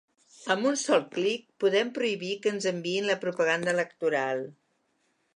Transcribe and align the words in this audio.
Amb 0.53 0.67
un 0.67 0.77
sol 0.83 1.01
clic, 1.17 1.43
podem 1.63 1.91
prohibir 1.97 2.31
que 2.45 2.51
ens 2.53 2.67
enviïn 2.71 3.09
la 3.09 3.17
propaganda 3.27 3.75
electoral. 3.77 4.43